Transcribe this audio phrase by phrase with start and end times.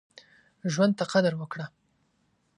[0.73, 1.65] ژوند ته قدر وکړه.